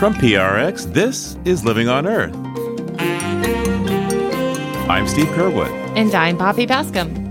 [0.00, 2.34] From PRX, this is Living on Earth.
[4.88, 5.68] I'm Steve Curwood.
[5.94, 7.28] And I'm Bobby Bascomb.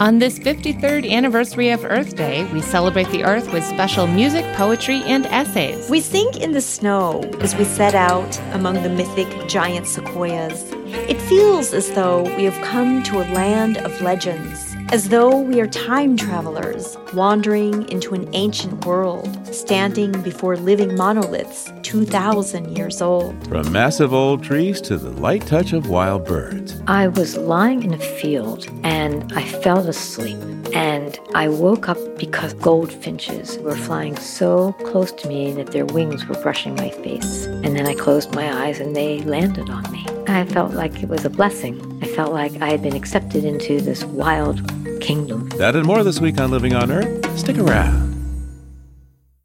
[0.00, 5.00] On this 53rd anniversary of Earth Day, we celebrate the Earth with special music, poetry,
[5.04, 5.88] and essays.
[5.88, 10.64] We sink in the snow as we set out among the mythic giant sequoias.
[11.08, 15.60] It feels as though we have come to a land of legends as though we
[15.60, 23.46] are time travelers wandering into an ancient world, standing before living monoliths 2,000 years old.
[23.48, 26.80] From massive old trees to the light touch of wild birds.
[26.86, 30.38] I was lying in a field and I fell asleep.
[30.74, 36.26] And I woke up because goldfinches were flying so close to me that their wings
[36.26, 37.46] were brushing my face.
[37.46, 40.06] And then I closed my eyes and they landed on me.
[40.26, 42.00] I felt like it was a blessing.
[42.02, 44.60] I felt like I had been accepted into this wild
[45.00, 45.48] kingdom.
[45.50, 47.38] That and more this week on Living on Earth.
[47.38, 48.08] Stick around.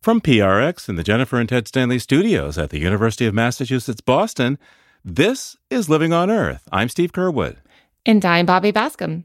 [0.02, 4.60] From PRX in the Jennifer and Ted Stanley studios at the University of Massachusetts Boston,
[5.05, 6.68] this is Living on Earth.
[6.71, 7.58] I'm Steve Curwood.
[8.05, 9.24] And I'm Bobby Bascomb.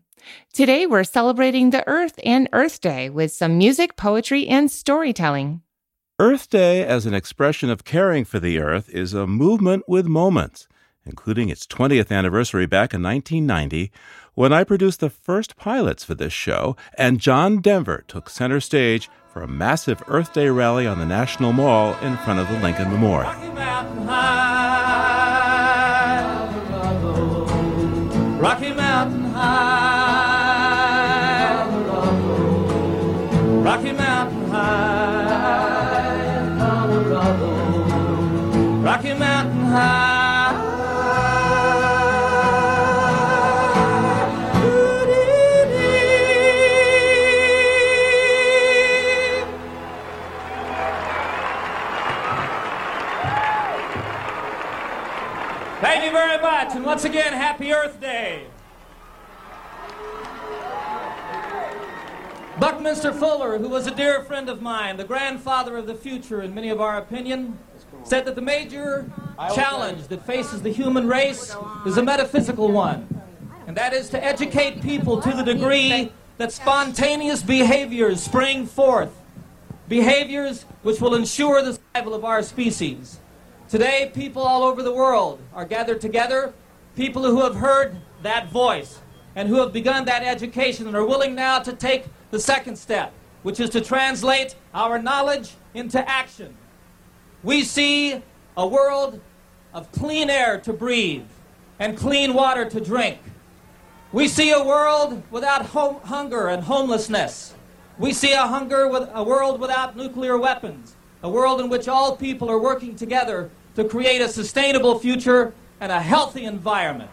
[0.53, 5.63] Today we're celebrating the Earth and Earth Day with some music, poetry, and storytelling.
[6.19, 10.67] Earth Day, as an expression of caring for the Earth, is a movement with moments,
[11.07, 13.93] including its 20th anniversary back in 1990,
[14.35, 19.09] when I produced the first pilots for this show, and John Denver took center stage
[19.33, 22.91] for a massive Earth Day rally on the National Mall in front of the Lincoln
[22.91, 23.31] Memorial.
[23.31, 24.59] Rocky Mountain High,
[28.41, 28.88] Rocky Mountain
[33.69, 35.67] Rocky Mountain High,
[36.59, 37.53] Colorado.
[38.81, 40.65] Rocky Mountain High.
[55.83, 58.48] Thank you very much, and once again, Happy Earth Day.
[62.79, 66.55] Buckminster Fuller, who was a dear friend of mine, the grandfather of the future in
[66.55, 67.59] many of our opinion,
[68.05, 69.11] said that the major
[69.53, 73.21] challenge that faces the human race is a metaphysical one,
[73.67, 79.11] and that is to educate people to the degree that spontaneous behaviors spring forth,
[79.89, 83.19] behaviors which will ensure the survival of our species.
[83.69, 86.55] Today, people all over the world are gathered together,
[86.95, 89.01] people who have heard that voice
[89.35, 93.13] and who have begun that education and are willing now to take the second step,
[93.43, 96.55] which is to translate our knowledge into action.
[97.43, 98.23] We see
[98.57, 99.21] a world
[99.73, 101.27] of clean air to breathe
[101.79, 103.19] and clean water to drink.
[104.13, 107.55] We see a world without hunger and homelessness.
[107.99, 112.17] We see a hunger with a world without nuclear weapons, a world in which all
[112.17, 117.11] people are working together to create a sustainable future and a healthy environment.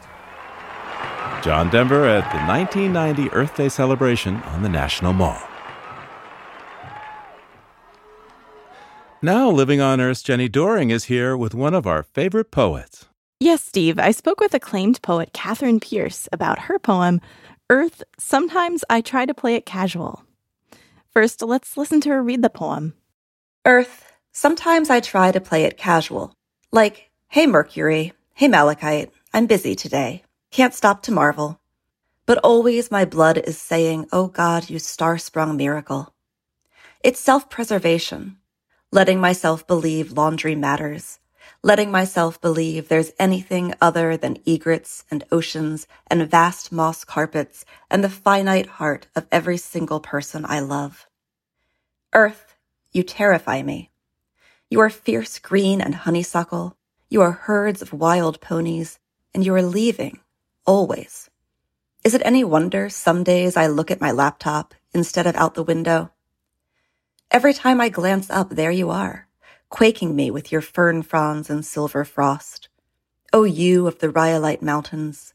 [1.43, 5.39] John Denver at the 1990 Earth Day celebration on the National Mall.
[9.21, 13.05] Now, living on Earth's Jenni Doering is here with one of our favorite poets.
[13.39, 13.97] Yes, Steve.
[13.97, 17.21] I spoke with acclaimed poet Catherine Pierce about her poem,
[17.69, 20.23] Earth, Sometimes I Try to Play It Casual.
[21.11, 22.93] First, let's listen to her read the poem.
[23.65, 26.33] Earth, sometimes I try to play it casual.
[26.73, 30.24] Like, hey Mercury, hey Malachite, I'm busy today.
[30.55, 31.59] Can't stop to marvel.
[32.25, 36.15] But always my blood is saying, oh God, you star sprung miracle.
[37.03, 38.37] It's self preservation,
[38.89, 41.19] letting myself believe laundry matters,
[41.61, 48.01] letting myself believe there's anything other than egrets and oceans and vast moss carpets and
[48.01, 51.05] the finite heart of every single person I love.
[52.13, 52.55] Earth,
[52.93, 53.91] you terrify me.
[54.69, 56.77] You are fierce green and honeysuckle.
[57.09, 58.99] You are herds of wild ponies,
[59.33, 60.21] and you are leaving,
[60.65, 61.29] always.
[62.03, 65.63] Is it any wonder some days I look at my laptop instead of out the
[65.63, 66.11] window?
[67.31, 69.27] Every time I glance up, there you are,
[69.69, 72.69] quaking me with your fern fronds and silver frost.
[73.33, 75.33] O oh, you of the rhyolite mountains,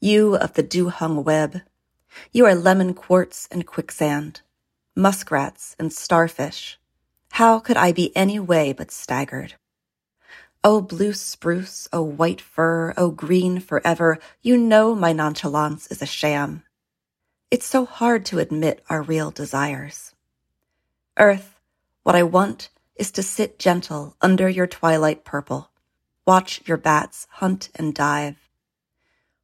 [0.00, 1.62] you of the dew-hung web,
[2.30, 4.42] you are lemon quartz and quicksand,
[4.94, 6.78] muskrats and starfish,
[7.32, 9.54] how could I be any way but staggered?
[10.64, 16.06] Oh, blue spruce, oh, white fir, oh, green forever, you know my nonchalance is a
[16.06, 16.62] sham.
[17.50, 20.14] It's so hard to admit our real desires.
[21.18, 21.58] Earth,
[22.04, 25.70] what I want is to sit gentle under your twilight purple,
[26.28, 28.48] watch your bats hunt and dive.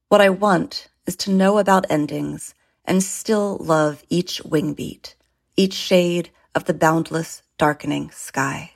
[0.07, 2.55] What I want is to know about endings
[2.85, 5.15] and still love each wing beat,
[5.57, 8.71] each shade of the boundless darkening sky.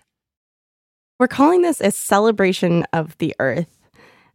[1.19, 3.79] We're calling this a celebration of the earth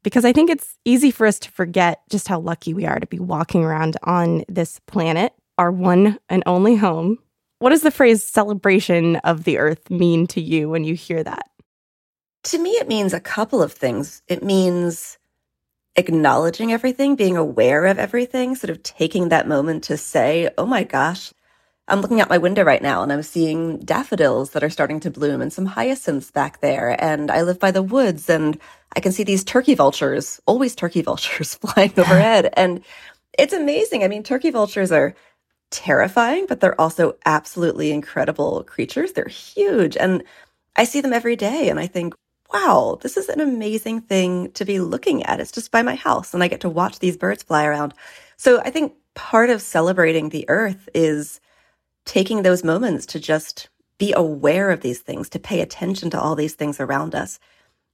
[0.02, 3.06] because I think it's easy for us to forget just how lucky we are to
[3.06, 7.18] be walking around on this planet, our one and only home.
[7.58, 11.50] What does the phrase celebration of the earth mean to you when you hear that?
[12.44, 14.22] To me, it means a couple of things.
[14.28, 15.18] It means
[15.96, 20.84] acknowledging everything, being aware of everything, sort of taking that moment to say, oh my
[20.84, 21.32] gosh,
[21.88, 25.10] I'm looking out my window right now and I'm seeing daffodils that are starting to
[25.10, 27.02] bloom and some hyacinths back there.
[27.02, 28.58] And I live by the woods and
[28.94, 32.52] I can see these turkey vultures, always turkey vultures flying overhead.
[32.56, 32.84] And
[33.38, 34.04] it's amazing.
[34.04, 35.14] I mean, turkey vultures are
[35.70, 39.12] terrifying, but they're also absolutely incredible creatures.
[39.12, 39.96] They're huge.
[39.96, 40.24] And
[40.76, 42.14] I see them every day and I think,
[42.52, 45.40] wow, this is an amazing thing to be looking at.
[45.40, 47.94] It's just by my house and I get to watch these birds fly around.
[48.36, 51.40] So I think part of celebrating the earth is
[52.08, 53.68] taking those moments to just
[53.98, 57.38] be aware of these things, to pay attention to all these things around us.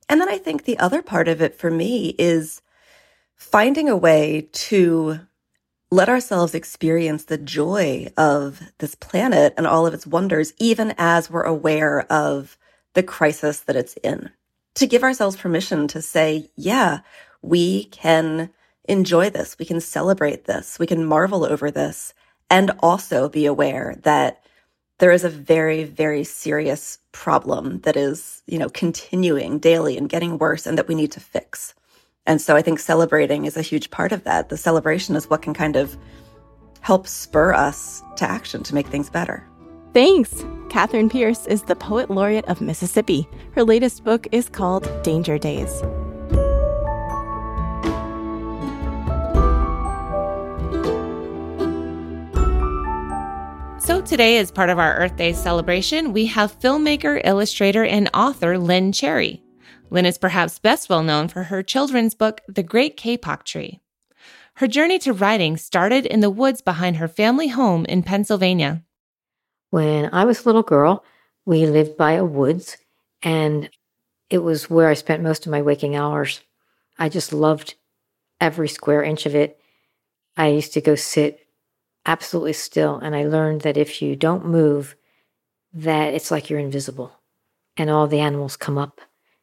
[0.08, 2.62] And then I think the other part of it for me is
[3.34, 5.18] finding a way to
[5.90, 11.28] let ourselves experience the joy of this planet and all of its wonders, even as
[11.28, 12.56] we're aware of
[12.92, 14.30] the crisis that it's in.
[14.76, 17.00] To give ourselves permission to say, yeah,
[17.42, 18.50] we can
[18.88, 19.56] enjoy this.
[19.58, 20.78] We can celebrate this.
[20.78, 22.14] We can marvel over this
[22.54, 24.44] and also be aware that
[25.00, 30.38] there is a very, very serious problem that is, you know, continuing daily and getting
[30.38, 31.74] worse and that we need to fix.
[32.26, 34.50] And so I think celebrating is a huge part of that.
[34.50, 35.96] The celebration is what can kind of
[36.80, 39.44] help spur us to action to make things better.
[39.92, 40.44] Thanks.
[40.70, 43.26] Catherine Pierce is the Poet Laureate of Mississippi.
[43.56, 45.82] Her latest book is called Danger Days.
[54.06, 58.92] Today, as part of our Earth Day celebration, we have filmmaker, illustrator, and author Lynne
[58.92, 59.42] Cherry.
[59.88, 63.80] Lynne is perhaps best well known for her children's book, The Great Kapok Tree.
[64.56, 68.82] Her journey to writing started in the woods behind her family home in Pennsylvania.
[69.70, 71.02] When I was a little girl,
[71.46, 72.76] we lived by a woods,
[73.22, 73.70] and
[74.28, 76.42] it was where I spent most of my waking hours.
[76.98, 77.74] I just loved
[78.38, 79.58] every square inch of it.
[80.36, 81.43] I used to go sit
[82.06, 82.98] absolutely still.
[82.98, 84.96] And I learned that if you don't move,
[85.72, 87.12] that it's like you're invisible.
[87.76, 89.00] And all the animals come up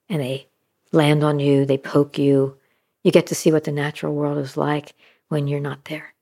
[0.07, 0.47] and they
[0.91, 2.57] land on you, they poke you.
[3.03, 4.93] You get to see what the natural world is like
[5.27, 6.13] when you're not there.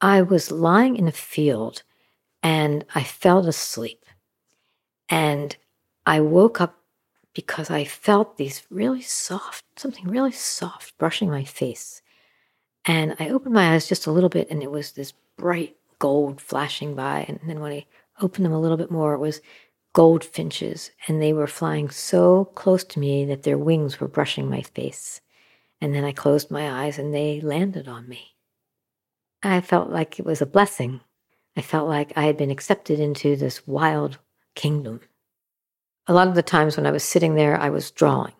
[0.00, 1.82] I was lying in a field
[2.42, 4.04] and I fell asleep.
[5.08, 5.56] And
[6.04, 6.76] I woke up
[7.34, 12.02] because I felt these really soft, something really soft brushing my face.
[12.86, 16.40] And I opened my eyes just a little bit, and it was this bright gold
[16.40, 17.24] flashing by.
[17.28, 17.86] And then when I
[18.20, 19.40] opened them a little bit more, it was
[19.92, 24.62] goldfinches, and they were flying so close to me that their wings were brushing my
[24.62, 25.20] face.
[25.80, 28.36] And then I closed my eyes and they landed on me.
[29.42, 31.00] I felt like it was a blessing.
[31.56, 34.18] I felt like I had been accepted into this wild
[34.54, 35.00] kingdom.
[36.06, 38.32] A lot of the times when I was sitting there, I was drawing.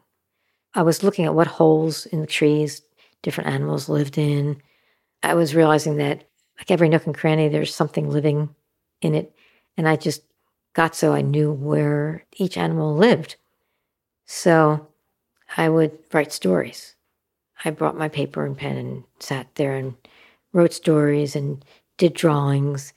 [0.74, 2.82] I was looking at what holes in the trees
[3.26, 4.62] different animals lived in.
[5.24, 6.22] I was realizing that
[6.58, 8.54] like every nook and cranny, there's something living
[9.02, 9.34] in it.
[9.76, 10.22] And I just
[10.74, 13.34] got so I knew where each animal lived.
[14.26, 14.86] So
[15.56, 16.94] I would write stories.
[17.64, 19.96] I brought my paper and pen and sat there and
[20.52, 21.64] wrote stories and
[21.98, 22.92] did drawings.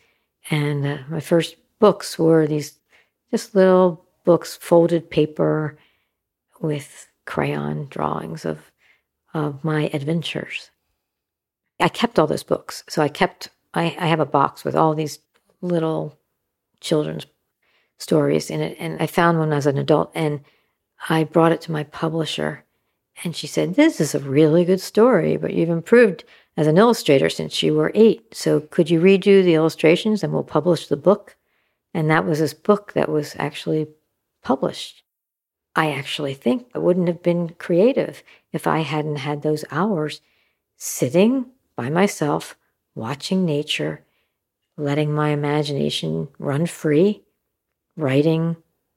[0.52, 2.78] And uh, my first books were these
[3.32, 5.76] just little books, folded paper
[6.62, 8.60] with crayon drawings of,
[9.34, 10.72] of my adventures.
[11.80, 12.84] I kept all those books.
[12.90, 15.20] So I kept, I, I have a box with all these
[15.62, 16.18] little
[16.82, 17.26] children's
[17.98, 18.78] stories in it.
[18.80, 20.42] And I found one as an adult and
[21.08, 22.66] I brought it to my publisher.
[23.24, 26.24] And she said, This is a really good story, but you've improved
[26.58, 28.36] as an illustrator since you were eight.
[28.36, 31.38] So could you redo the illustrations and we'll publish the book?
[31.94, 33.88] And that was this book that was actually
[34.44, 35.04] published.
[35.76, 40.22] I actually think I wouldn't have been creative if I hadn't had those hours
[40.78, 42.56] sitting by myself,
[42.96, 44.04] watching nature,
[44.78, 47.24] letting my imagination run free,
[47.96, 48.56] writing,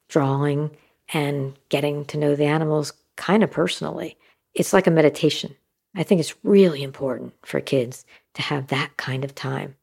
[0.09, 0.71] drawing,
[1.13, 4.17] and getting to know the animals kind of personally.
[4.55, 5.55] It's like a meditation.
[5.95, 9.77] I think it's really important for kids to have that kind of time.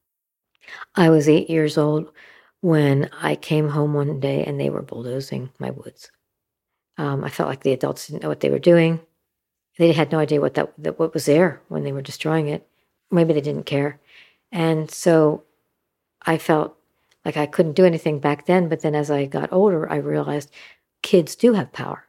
[0.96, 2.12] I was eight years old
[2.62, 6.12] when I came home one day and they were bulldozing my woods.
[6.98, 9.00] Um, I felt like the adults didn't know what they were doing.
[9.80, 12.70] They had no idea what that, that what was there when they were destroying it
[13.12, 14.00] maybe they didn't care.
[14.52, 15.44] And so
[16.24, 16.76] I felt
[17.26, 18.70] like I couldn't do anything back then.
[18.70, 20.52] But then as I got older, I realized
[21.02, 22.06] kids do have power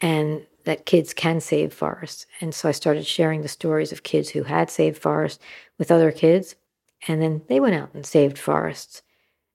[0.00, 2.26] and that kids can save forests.
[2.40, 5.42] And so I started sharing the stories of kids who had saved forests
[5.78, 6.56] with other kids.
[7.06, 9.02] And then they went out and saved forests.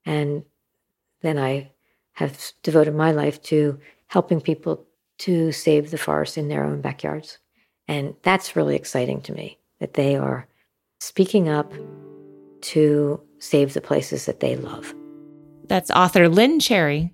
[0.05, 0.43] And
[1.21, 1.71] then I
[2.13, 4.85] have devoted my life to helping people
[5.19, 7.37] to save the forest in their own backyards.
[7.87, 10.47] And that's really exciting to me that they are
[10.99, 11.73] speaking up
[12.61, 14.93] to save the places that they love.
[15.67, 17.13] That's author Lynne Cherry.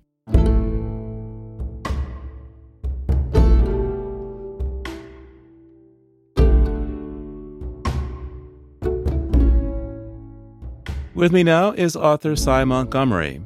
[11.20, 13.42] With me now is author Sy Montgomery.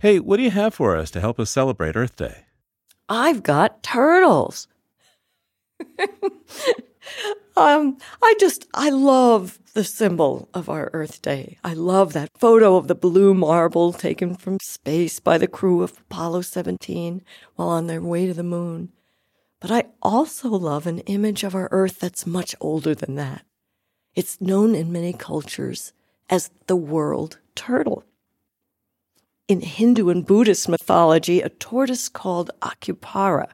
[0.00, 2.44] Hey, what do you have for us to help us celebrate Earth Day?
[3.08, 4.68] I've got turtles.
[7.56, 11.58] um, I just, I love the symbol of our Earth Day.
[11.64, 15.98] I love that photo of the blue marble taken from space by the crew of
[15.98, 17.22] Apollo 17
[17.56, 18.92] while on their way to the moon.
[19.60, 23.44] But I also love an image of our Earth that's much older than that.
[24.14, 25.92] It's known in many cultures
[26.28, 28.04] as the world turtle.
[29.48, 33.50] In Hindu and Buddhist mythology, a tortoise called Akupara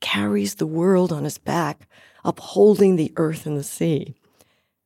[0.00, 1.88] carries the world on his back,
[2.24, 4.14] upholding the earth and the sea.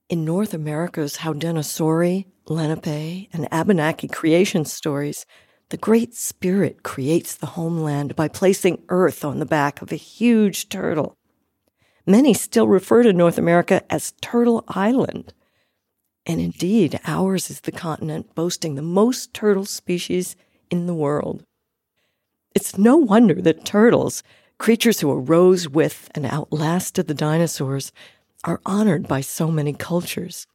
[0.08, 5.24] In North America's Haudenosaunee, Lenape, and Abenaki creation stories,
[5.70, 10.68] the Great Spirit creates the homeland by placing earth on the back of a huge
[10.68, 11.16] turtle.
[12.06, 15.32] Many still refer to North America as Turtle Island.
[16.26, 20.36] And indeed, ours is the continent boasting the most turtle species
[20.70, 21.44] in the world.
[22.54, 24.22] It's no wonder that turtles,
[24.62, 27.90] creatures who arose with and outlasted the dinosaurs,
[28.44, 30.46] are honored by so many cultures.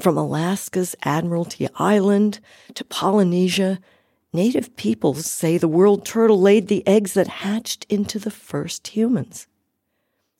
[0.00, 2.40] From Alaska's Admiralty Island
[2.72, 3.78] to Polynesia,
[4.32, 9.46] native peoples say the world turtle laid the eggs that hatched into the first humans.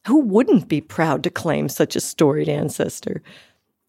[0.07, 3.21] Who wouldn't be proud to claim such a storied ancestor?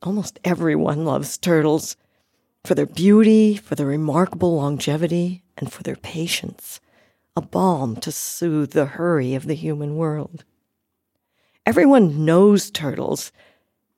[0.01, 1.95] Almost everyone loves turtles
[2.65, 6.81] for their beauty, for their remarkable longevity, and for their patience,
[7.37, 10.43] a balm to soothe the hurry of the human world.
[11.67, 13.31] Everyone knows turtles,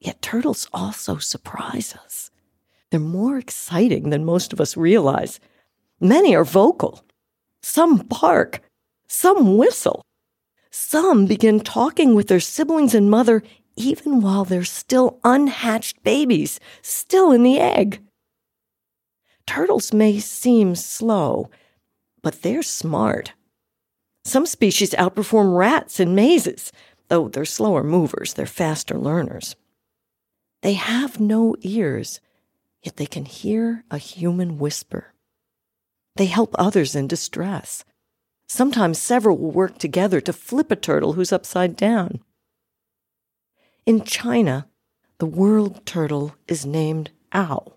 [0.01, 2.31] yet turtles also surprise us.
[2.89, 5.39] They're more exciting than most of us realize.
[6.01, 7.05] Many are vocal.
[7.61, 8.61] Some bark.
[9.07, 10.01] Some whistle.
[10.69, 13.41] Some begin talking with their siblings and mother
[13.77, 18.01] even while they're still unhatched babies, still in the egg.
[19.47, 21.49] Turtles may seem slow,
[22.21, 23.33] but they're smart.
[24.25, 26.71] Some species outperform rats in mazes,
[27.07, 29.55] though they're slower movers, they're faster learners.
[30.61, 32.19] They have no ears,
[32.83, 35.13] yet they can hear a human whisper.
[36.15, 37.85] They help others in distress.
[38.47, 42.19] Sometimes several will work together to flip a turtle who's upside down.
[43.85, 44.67] In China,
[45.19, 47.73] the world turtle is named Ao.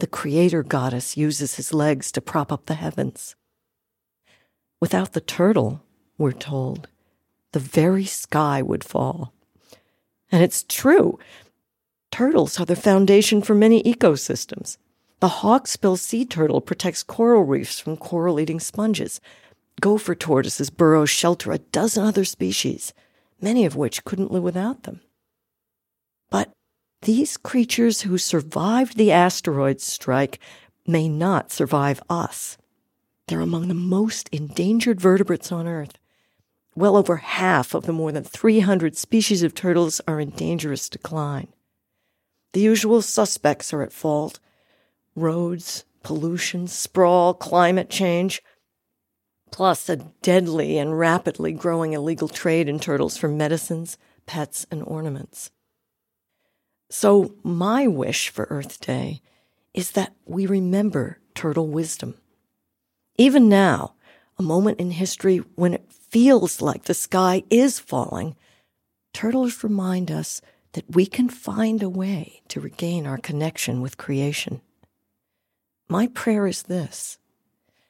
[0.00, 3.36] The creator goddess uses his legs to prop up the heavens.
[4.80, 5.82] Without the turtle,
[6.18, 6.88] we're told,
[7.52, 9.32] the very sky would fall.
[10.30, 11.18] And it's true.
[12.10, 14.76] Turtles are the foundation for many ecosystems.
[15.20, 19.20] The hawksbill sea turtle protects coral reefs from coral eating sponges.
[19.80, 22.92] Gopher tortoises burrow shelter a dozen other species,
[23.40, 25.00] many of which couldn't live without them.
[26.30, 26.50] But
[27.02, 30.38] these creatures who survived the asteroid strike
[30.86, 32.58] may not survive us.
[33.26, 35.98] They're among the most endangered vertebrates on Earth.
[36.76, 41.48] Well over half of the more than 300 species of turtles are in dangerous decline.
[42.52, 44.40] The usual suspects are at fault
[45.16, 48.42] roads, pollution, sprawl, climate change,
[49.50, 55.50] plus a deadly and rapidly growing illegal trade in turtles for medicines, pets, and ornaments.
[56.90, 59.22] So, my wish for Earth Day
[59.72, 62.14] is that we remember turtle wisdom.
[63.16, 63.94] Even now,
[64.38, 68.34] a moment in history when it feels like the sky is falling,
[69.12, 70.40] turtles remind us
[70.72, 74.60] that we can find a way to regain our connection with creation.
[75.88, 77.18] My prayer is this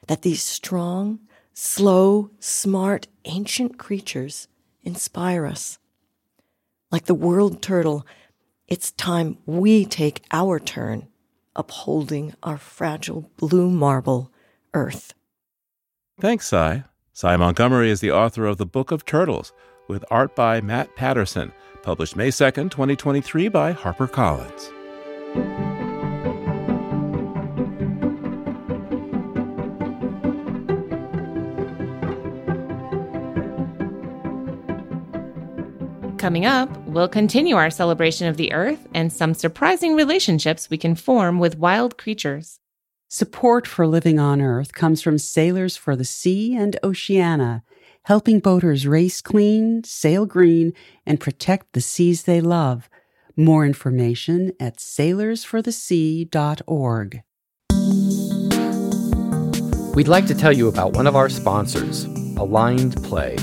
[0.06, 1.20] that these strong,
[1.54, 4.48] slow, smart, ancient creatures
[4.82, 5.78] inspire us.
[6.90, 8.06] Like the world turtle,
[8.68, 11.08] it's time we take our turn
[11.56, 14.30] upholding our fragile blue marble
[14.74, 15.14] Earth.
[16.20, 16.84] Thanks, Sy.
[17.12, 19.52] Sy Montgomery is the author of The Book of Turtles,
[19.88, 21.52] with art by Matt Patterson,
[21.82, 24.70] published May 2nd, 2023 by HarperCollins.
[36.18, 40.94] Coming up, we'll continue our celebration of the Earth and some surprising relationships we can
[40.94, 42.60] form with wild creatures.
[43.14, 47.62] Support for living on Earth comes from Sailors for the Sea and Oceana,
[48.02, 50.73] helping boaters race clean, sail green,
[51.06, 52.90] and protect the seas they love.
[53.37, 57.23] More information at sailorsforthesea.org.
[59.94, 62.06] We'd like to tell you about one of our sponsors,
[62.37, 63.37] Aligned Play.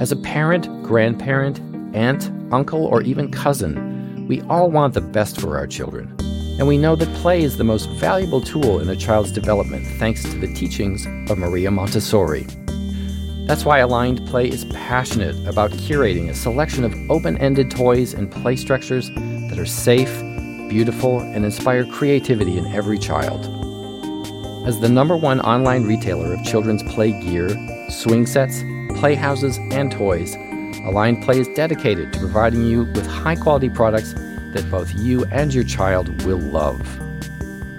[0.00, 1.60] As a parent, grandparent,
[1.94, 6.12] aunt, uncle, or even cousin, we all want the best for our children.
[6.58, 10.22] And we know that play is the most valuable tool in a child's development thanks
[10.22, 12.46] to the teachings of Maria Montessori.
[13.46, 18.32] That's why Aligned Play is passionate about curating a selection of open ended toys and
[18.32, 20.10] play structures that are safe,
[20.70, 23.44] beautiful, and inspire creativity in every child.
[24.66, 27.50] As the number one online retailer of children's play gear,
[27.90, 28.62] swing sets,
[28.98, 30.34] playhouses, and toys,
[30.84, 34.14] Aligned Play is dedicated to providing you with high quality products
[34.56, 36.80] that both you and your child will love.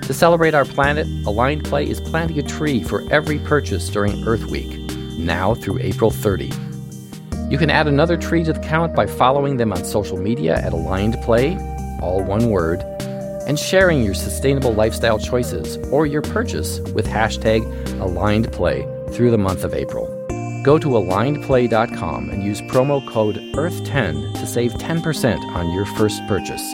[0.04, 4.46] To celebrate our planet, Aligned Play is planting a tree for every purchase during Earth
[4.46, 6.52] Week, now through April 30.
[7.50, 10.74] You can add another tree to the count by following them on social media at
[10.74, 11.56] Aligned Play,
[12.02, 12.82] all one word,
[13.48, 17.64] and sharing your sustainable lifestyle choices or your purchase with hashtag
[18.00, 20.17] Aligned Play through the month of April.
[20.64, 26.74] Go to alignedplay.com and use promo code EARTH10 to save 10% on your first purchase.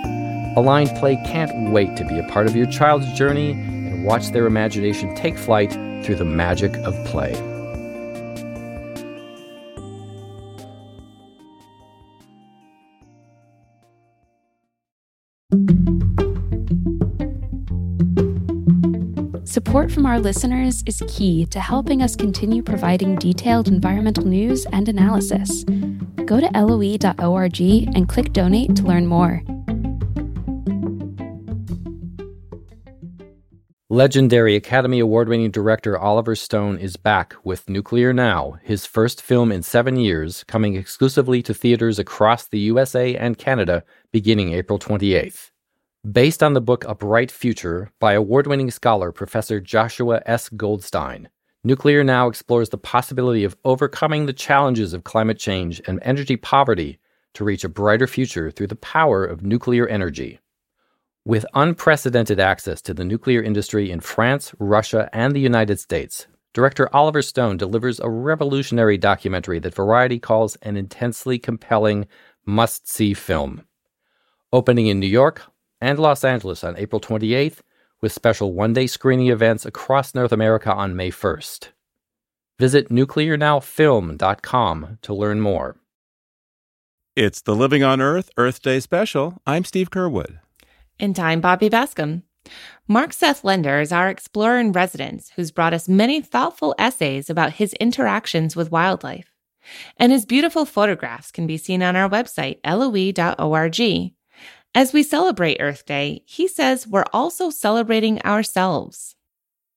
[0.56, 4.46] Aligned Play can't wait to be a part of your child's journey and watch their
[4.46, 5.72] imagination take flight
[6.04, 7.34] through the magic of play.
[19.54, 24.90] Support from our listeners is key to helping us continue providing detailed environmental news and
[24.90, 25.64] analysis.
[26.26, 29.44] Go to loe.org and click donate to learn more.
[33.92, 39.52] Legendary Academy Award winning director Oliver Stone is back with Nuclear Now, his first film
[39.52, 45.52] in seven years, coming exclusively to theaters across the USA and Canada beginning April 28th.
[46.12, 50.50] Based on the book A Bright Future by award winning scholar Professor Joshua S.
[50.50, 51.30] Goldstein,
[51.64, 57.00] Nuclear Now explores the possibility of overcoming the challenges of climate change and energy poverty
[57.36, 60.42] to reach a brighter future through the power of nuclear energy.
[61.24, 66.94] With unprecedented access to the nuclear industry in France, Russia, and the United States, director
[66.94, 72.08] Oliver Stone delivers a revolutionary documentary that Variety calls an intensely compelling,
[72.46, 73.64] must see film.
[74.52, 75.42] Opening in New York,
[75.84, 77.60] and Los Angeles on April 28th,
[78.02, 81.72] with special one day screening events across North America on May 1st.
[82.58, 85.76] Visit nuclearnowfilm.com to learn more.
[87.18, 89.42] It's the Living on Earth Earth Day special.
[89.46, 90.40] I'm Steve Curwood.
[91.00, 92.22] And I'm Bobby Bascomb.
[92.88, 97.52] Mark Seth Lender is our explorer in residence who's brought us many thoughtful essays about
[97.54, 99.34] his interactions with wildlife.
[99.98, 104.14] And his beautiful photographs can be seen on our website, loe.org,
[104.76, 109.16] as we celebrate Earth Day, he says we're also celebrating ourselves.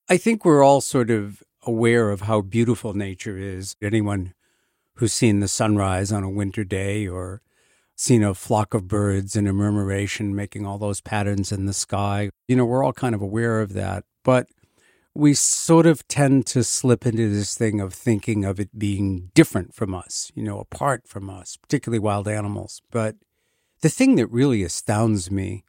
[0.09, 3.77] I think we're all sort of aware of how beautiful nature is.
[3.83, 4.35] Anyone
[4.95, 7.43] who's seen the sunrise on a winter day or
[7.97, 12.31] seen a flock of birds in a murmuration making all those patterns in the sky,
[12.47, 14.05] you know, we're all kind of aware of that.
[14.23, 14.47] But
[15.15, 19.75] we sort of tend to slip into this thing of thinking of it being different
[19.75, 22.83] from us, you know, apart from us, particularly wild animals.
[22.91, 23.17] But
[23.87, 25.63] the thing that really astounds me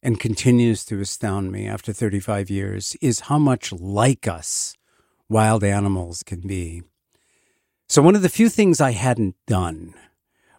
[0.00, 4.76] and continues to astound me after 35 years is how much like us
[5.28, 6.84] wild animals can be.
[7.88, 9.94] So, one of the few things I hadn't done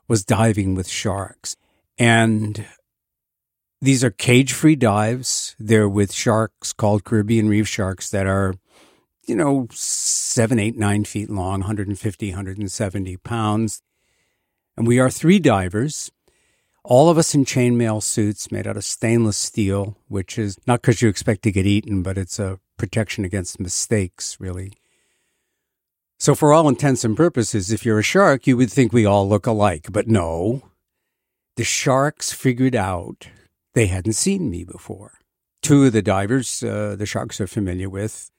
[0.10, 1.56] was diving with sharks.
[1.98, 2.66] And
[3.80, 5.56] these are cage free dives.
[5.58, 8.56] They're with sharks called Caribbean reef sharks that are,
[9.26, 13.82] you know, seven, eight, nine feet long, 150, 170 pounds.
[14.76, 16.12] And we are three divers
[16.84, 21.02] all of us in chainmail suits made out of stainless steel, which is not because
[21.02, 24.74] you expect to get eaten, but it's a protection against mistakes, really.
[26.18, 29.28] So, for all intents and purposes, if you're a shark, you would think we all
[29.28, 29.88] look alike.
[29.92, 30.64] But no,
[31.56, 33.30] the sharks figured out
[33.74, 35.20] they hadn't seen me before.
[35.62, 38.32] Two of the divers, uh, the sharks are familiar with,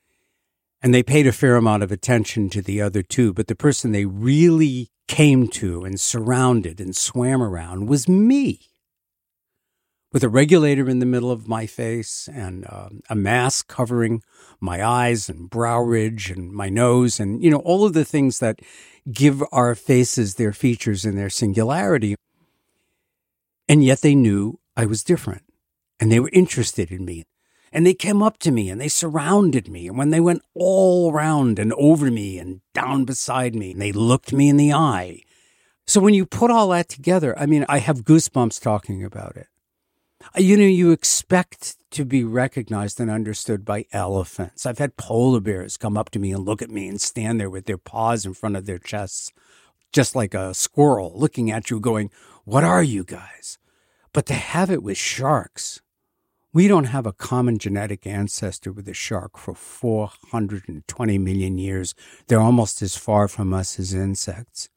[0.82, 3.32] and they paid a fair amount of attention to the other two.
[3.32, 8.60] But the person they really came to and surrounded and swam around was me.
[10.12, 14.22] with a regulator in the middle of my face and uh, a mask covering
[14.60, 18.40] my eyes and brow ridge and my nose and, you know, all of the things
[18.40, 18.58] that
[19.10, 22.16] give our faces their features and their singularity.
[23.68, 25.42] And yet they knew I was different
[26.00, 27.22] and they were interested in me.
[27.72, 29.86] And they came up to me and they surrounded me.
[29.86, 33.92] And when they went all around and over me and down beside me, and they
[33.92, 35.22] looked me in the eye.
[35.86, 39.46] So when you put all that together, I mean, I have goosebumps talking about it.
[40.22, 44.66] Uh, you know, you expect to be recognized and understood by elephants.
[44.66, 47.50] I've had polar bears come up to me and look at me and stand there
[47.50, 49.32] with their paws in front of their chests,
[49.92, 52.10] just like a squirrel looking at you, going,
[52.44, 53.58] What are you guys?
[54.12, 55.80] But to have it with sharks,
[56.52, 61.94] we don't have a common genetic ancestor with a shark for 420 million years.
[62.26, 64.68] They're almost as far from us as insects.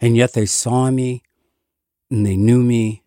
[0.00, 1.22] And yet they saw me
[2.10, 3.02] and they knew me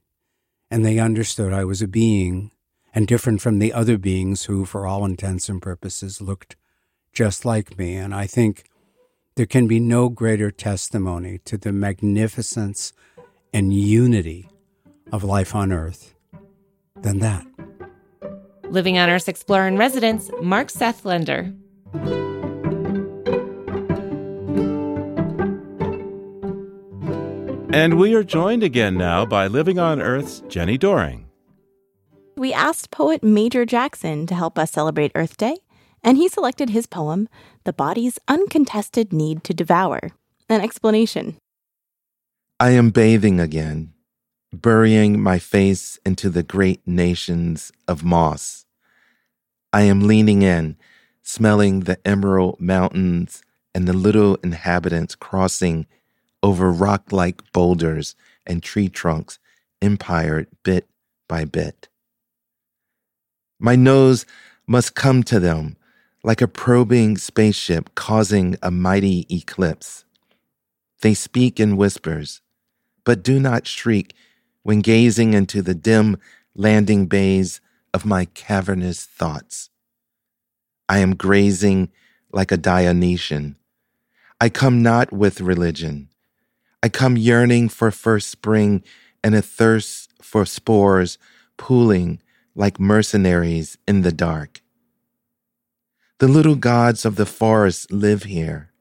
[0.69, 2.51] and they understood I was a being
[2.93, 6.55] and different from the other beings who, for all intents and purposes, looked
[7.11, 7.95] just like me.
[7.95, 8.65] And I think
[9.35, 12.93] there can be no greater testimony to the magnificence
[13.53, 14.49] and unity
[15.11, 16.13] of life on Earth
[17.01, 17.52] than that.
[18.69, 21.53] Living on Earth's Explorer in Residence, Mark Seth Lender.
[27.73, 31.25] And we are joined again now by Living on Earth's Jenni Doering.
[32.37, 35.57] We asked poet Major Jackson to help us celebrate Earth Day,
[36.03, 37.29] and he selected his poem,
[37.63, 40.11] The Body's Uncontested Need to Devour.
[40.49, 41.37] An explanation.
[42.59, 43.92] I am bathing again,
[44.53, 48.65] burying my face into the great nations of moss.
[49.73, 50.77] I am leaning in,
[51.23, 53.41] smelling the emerald mountains
[53.73, 55.87] and the little inhabitants crossing
[56.43, 59.39] over rock like boulders and tree trunks,
[59.81, 60.87] empired bit
[61.27, 61.89] by bit.
[63.59, 64.25] My nose
[64.67, 65.77] must come to them
[66.23, 70.05] like a probing spaceship causing a mighty eclipse.
[71.01, 72.41] They speak in whispers,
[73.03, 74.13] but do not shriek
[74.63, 76.17] when gazing into the dim
[76.55, 77.61] landing bays
[77.93, 79.69] of my cavernous thoughts.
[80.89, 81.91] I am grazing
[82.31, 83.55] like a Dionysian.
[84.41, 86.09] I come not with religion.
[86.81, 88.83] I come yearning for first spring
[89.23, 91.17] and a thirst for spores
[91.57, 92.21] pooling
[92.55, 94.61] like mercenaries in the dark.
[96.19, 98.71] The little gods of the forest live here.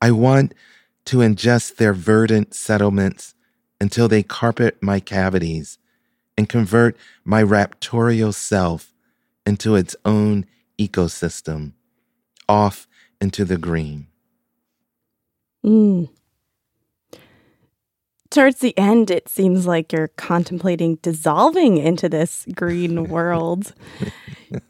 [0.00, 0.54] I want
[1.06, 3.34] to ingest their verdant settlements
[3.80, 5.78] until they carpet my cavities
[6.36, 8.94] and convert my raptorial self
[9.44, 10.46] into its own
[10.78, 11.72] ecosystem,
[12.48, 12.86] off
[13.20, 14.06] into the green.
[15.64, 16.08] Mm.
[18.30, 23.74] Towards the end, it seems like you're contemplating dissolving into this green world,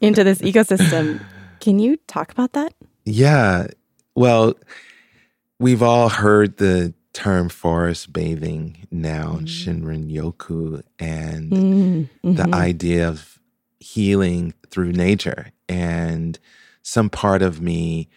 [0.01, 1.21] into this ecosystem.
[1.59, 2.73] Can you talk about that?
[3.05, 3.67] Yeah.
[4.15, 4.55] Well,
[5.59, 9.47] we've all heard the term forest bathing now, mm.
[9.47, 12.33] Shinrin Yoku, and mm-hmm.
[12.33, 13.39] the idea of
[13.79, 15.51] healing through nature.
[15.67, 16.37] And
[16.81, 18.09] some part of me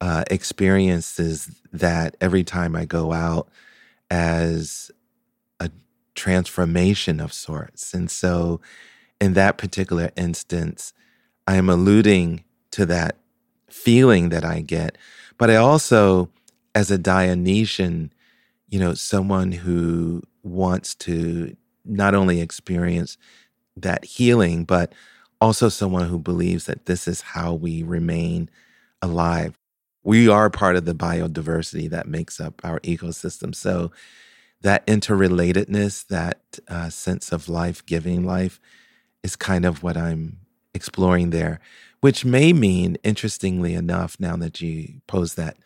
[0.00, 3.48] uh, experiences that every time I go out
[4.10, 4.90] as
[5.60, 5.70] a
[6.14, 7.94] transformation of sorts.
[7.94, 8.60] And so,
[9.20, 10.92] in that particular instance,
[11.46, 13.16] I am alluding to that
[13.70, 14.98] feeling that I get,
[15.38, 16.28] but I also,
[16.74, 18.12] as a Dionysian,
[18.72, 23.18] you know, someone who wants to not only experience
[23.76, 24.94] that healing, but
[25.40, 28.50] also someone who believes that this is how we remain
[29.02, 29.56] alive
[30.04, 33.54] we are part of the biodiversity that makes up our ecosystem.
[33.54, 33.92] So
[34.62, 38.60] that interrelatedness, that uh, sense of life, giving life,
[39.22, 40.38] is kind of what I'm
[40.74, 41.60] exploring there,
[42.00, 45.56] which may mean, interestingly enough, now that you pose that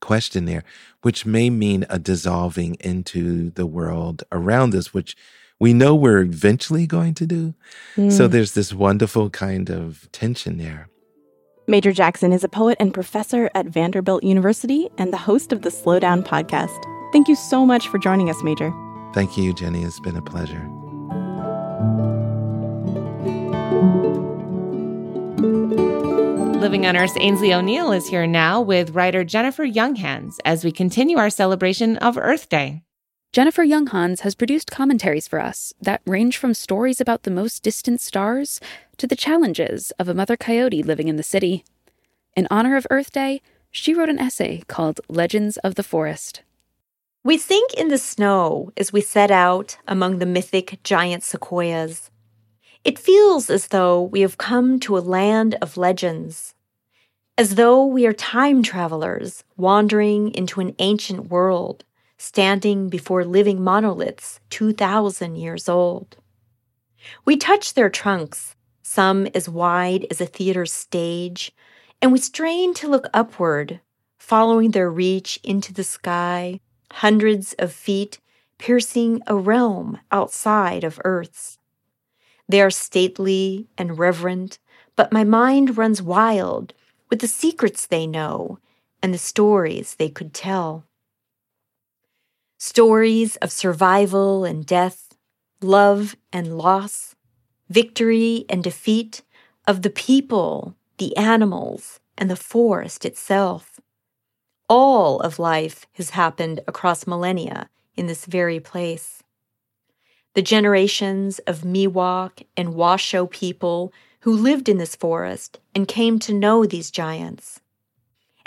[0.00, 0.64] question there,
[1.02, 5.16] which may mean a dissolving into the world around us, which
[5.58, 7.54] we know we're eventually going to do.
[7.96, 8.10] Mm.
[8.10, 10.88] So there's this wonderful kind of tension there.
[11.66, 15.70] Major Jackson is a poet and professor at Vanderbilt University and the host of the
[15.70, 16.84] Slow Down podcast.
[17.12, 18.72] Thank you so much for joining us, Major.
[19.14, 19.82] Thank you, Jenny.
[19.82, 20.68] It's been a pleasure.
[26.60, 31.16] Living on Earth's Aynsley O'Neill is here now with writer Jennifer Younghans as we continue
[31.16, 32.82] our celebration of Earth Day.
[33.32, 38.02] Jennifer Younghans has produced commentaries for us that range from stories about the most distant
[38.02, 38.60] stars
[38.98, 41.64] to the challenges of a mother coyote living in the city.
[42.36, 46.42] In honor of Earth Day, she wrote an essay called Legends of the Forest.
[47.24, 52.10] We sink in the snow as we set out among the mythic giant sequoias.
[52.82, 56.54] It feels as though we have come to a land of legends,
[57.36, 61.84] as though we are time travelers wandering into an ancient world,
[62.16, 66.16] standing before living monoliths 2,000 years old.
[67.26, 71.52] We touch their trunks, some as wide as a theater stage,
[72.00, 73.80] and we strain to look upward,
[74.18, 76.60] following their reach into the sky,
[76.92, 78.20] hundreds of feet
[78.58, 81.58] piercing a realm outside of Earth's.
[82.50, 84.58] They are stately and reverent,
[84.96, 86.74] but my mind runs wild
[87.08, 88.58] with the secrets they know
[89.00, 90.84] and the stories they could tell.
[92.58, 95.14] Stories of survival and death,
[95.62, 97.14] love and loss,
[97.68, 99.22] victory and defeat,
[99.68, 103.78] of the people, the animals, and the forest itself.
[104.68, 109.22] All of life has happened across millennia in this very place
[110.34, 116.34] the generations of Miwok and Washoe people who lived in this forest and came to
[116.34, 117.60] know these giants.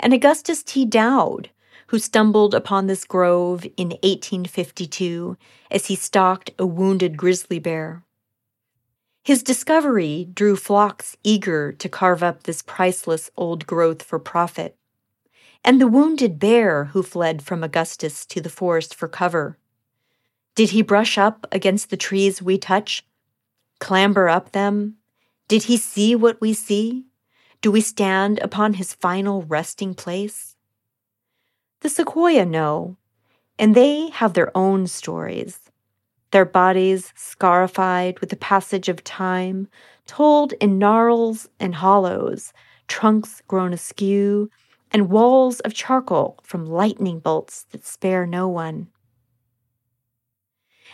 [0.00, 0.84] And Augustus T.
[0.84, 1.50] Dowd,
[1.88, 5.36] who stumbled upon this grove in 1852
[5.70, 8.02] as he stalked a wounded grizzly bear.
[9.22, 14.76] His discovery drew flocks eager to carve up this priceless old growth for profit.
[15.64, 19.56] And the wounded bear who fled from Augustus to the forest for cover
[20.54, 23.04] did he brush up against the trees we touch?
[23.80, 24.96] Clamber up them?
[25.48, 27.06] Did he see what we see?
[27.60, 30.54] Do we stand upon his final resting place?
[31.80, 32.96] The sequoia know,
[33.58, 35.58] and they have their own stories.
[36.30, 39.68] Their bodies scarified with the passage of time,
[40.06, 42.52] told in gnarls and hollows,
[42.88, 44.50] trunks grown askew,
[44.90, 48.88] and walls of charcoal from lightning bolts that spare no one.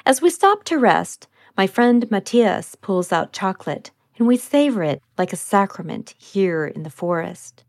[0.07, 5.03] As we stop to rest, my friend Matthias pulls out chocolate, and we savor it
[5.19, 7.65] like a sacrament here in the forest.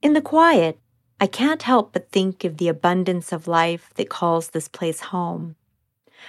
[0.00, 0.78] In the quiet,
[1.20, 5.56] I can't help but think of the abundance of life that calls this place home.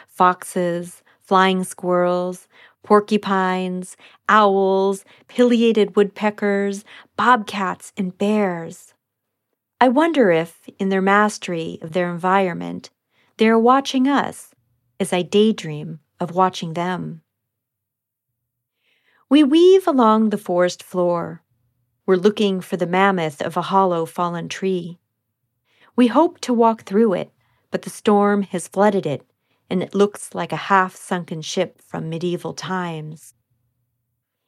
[0.08, 2.48] Foxes, flying squirrels,
[2.82, 6.84] porcupines, owls, pileated woodpeckers,
[7.16, 8.94] bobcats, and bears.
[9.80, 12.90] I wonder if, in their mastery of their environment,
[13.38, 14.55] they are watching us
[15.00, 17.22] as I daydream of watching them.
[19.30, 21.42] We weave along the forest floor.
[22.06, 25.00] We're looking for the mammoth of a hollow fallen tree.
[25.96, 27.32] We hope to walk through it,
[27.72, 29.26] but the storm has flooded it,
[29.70, 33.34] and it looks like a half sunken ship from medieval times.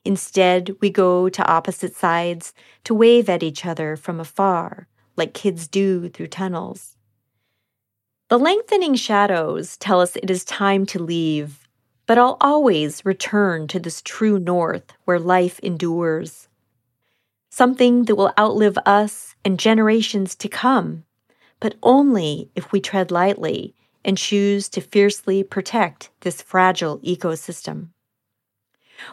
[0.06, 5.68] Instead, we go to opposite sides to wave at each other from afar, like kids
[5.68, 6.97] do through tunnels.
[8.30, 11.66] The lengthening shadows tell us it is time to leave,
[12.06, 16.50] but I'll always return to this true north where life endures.
[17.50, 21.06] Something that will outlive us and generations to come,
[21.62, 27.92] but only if we tread lightly and choose to fiercely protect this fragile ecosystem.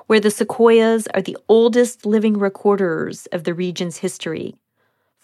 [0.08, 4.56] Where the sequoias are the oldest living recorders of the region's history,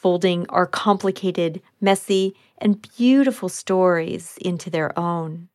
[0.01, 5.49] folding our complicated, messy, and beautiful stories into their own,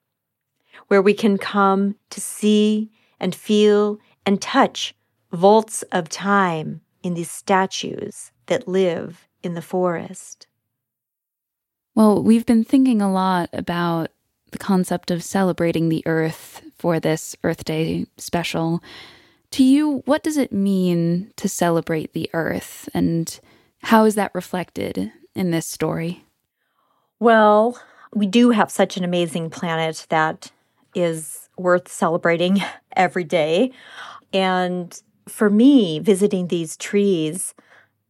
[0.88, 4.94] where we can come to see and feel and touch
[5.32, 10.46] vaults of time in these statues that live in the forest.
[11.96, 14.12] Well, we've been thinking a lot about
[14.52, 18.84] the concept of celebrating the earth for this Earth Day special.
[19.52, 22.88] To you, what does it mean to celebrate the earth?
[22.94, 23.40] And
[23.86, 26.26] how is that reflected in this story?
[27.20, 27.80] Well,
[28.16, 30.52] we do have such an amazing planet that
[30.96, 32.64] is worth celebrating
[32.96, 33.72] every day.
[34.34, 37.54] And for me, visiting these trees,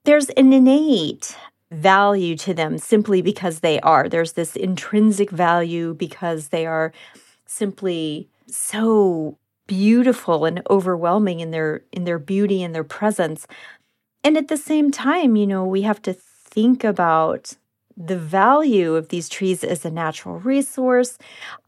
[0.05, 1.35] there's an innate
[1.71, 4.07] value to them simply because they are.
[4.07, 6.93] There's this intrinsic value because they are
[7.45, 13.47] simply so beautiful and overwhelming in their in their beauty and their presence
[14.25, 17.55] and at the same time, you know, we have to think about
[17.95, 21.19] the value of these trees as a natural resource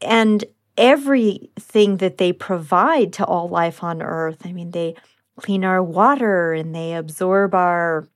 [0.01, 0.43] and
[0.75, 4.41] everything that they provide to all life on earth.
[4.43, 4.95] I mean, they
[5.39, 8.07] clean our water and they absorb our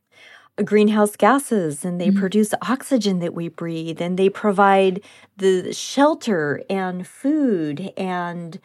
[0.65, 2.19] greenhouse gases and they mm-hmm.
[2.19, 5.01] produce oxygen that we breathe and they provide
[5.37, 8.59] the shelter and food and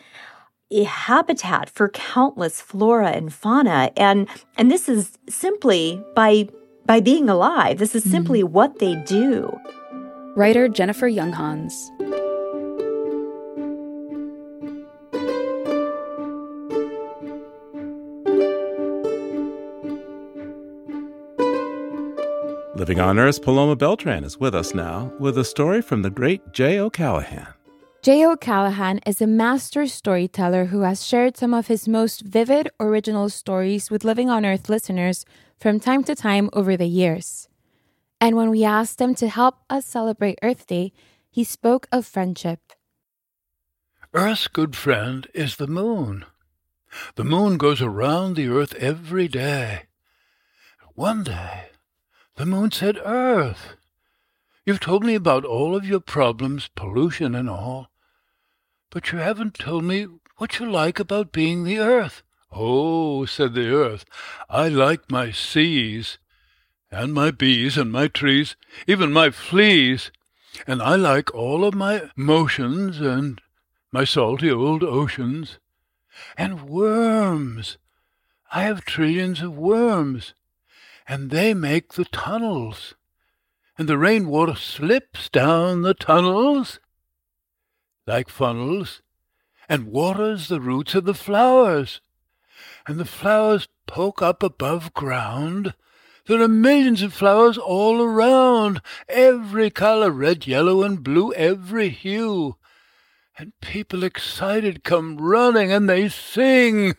[0.71, 3.91] a habitat for countless flora and fauna.
[3.97, 6.49] And and this is simply by
[6.85, 7.79] by being alive.
[7.79, 8.11] This is mm.
[8.11, 9.57] simply what they do.
[10.37, 11.73] Writer jennifer younghans.
[22.77, 26.53] Living on Earth, Paloma Beltran is with us now with a story from the great
[26.53, 27.56] Jay O'Callahan.
[28.07, 33.29] Jay O'Callahan is a master storyteller who has shared some of his most vivid original
[33.29, 35.25] stories with Living on Earth listeners
[35.59, 37.49] from time to time over the years.
[38.21, 40.93] And when we asked him to help us celebrate Earth Day,
[41.29, 42.61] he spoke of friendship.
[44.15, 46.25] Earth's good friend is the moon.
[47.17, 49.87] The moon goes around the earth every day.
[50.95, 51.71] One day,
[52.37, 53.75] the moon said, Earth,
[54.65, 57.91] you've told me about all of your problems, pollution and all,
[58.91, 62.23] but you haven't told me what you like about being the earth.
[62.53, 64.05] Oh, said the earth,
[64.49, 66.19] I like my seas,
[66.91, 70.11] and my bees and my trees, even my fleas,
[70.67, 73.41] and I like all of my motions and
[73.93, 75.59] my salty old oceans.
[76.37, 77.79] And worms!
[78.53, 80.35] I have trillions of worms,
[81.09, 82.95] and they make the tunnels,
[83.77, 86.79] and the rainwater slips down the tunnels
[88.07, 89.03] like funnels,
[89.69, 92.01] and waters the roots of the flowers,
[92.87, 95.75] and the flowers poke up above ground.
[96.27, 102.57] There are millions of flowers all around, every color, red, yellow, and blue, every hue.
[103.39, 106.97] And people excited come running and they sing,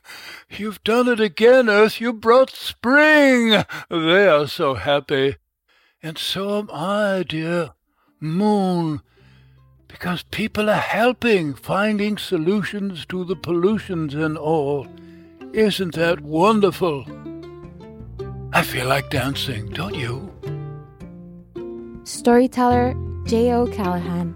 [0.50, 3.64] You've done it again, Earth, you brought spring.
[3.90, 5.38] They are so happy.
[6.04, 7.72] And so am I, dear
[8.20, 9.02] Moon,
[9.88, 14.88] because people are helping, finding solutions to the pollutions and all.
[15.54, 17.06] Isn't that wonderful?
[18.54, 20.32] I feel like dancing, don't you?
[22.04, 22.96] Storyteller
[23.26, 24.36] Jay O'Callahan.